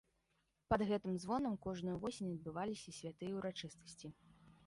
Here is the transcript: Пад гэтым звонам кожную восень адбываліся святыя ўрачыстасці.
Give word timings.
Пад 0.73 0.81
гэтым 0.91 1.13
звонам 1.25 1.53
кожную 1.65 1.95
восень 2.07 2.31
адбываліся 2.35 2.95
святыя 3.01 3.33
ўрачыстасці. 3.39 4.07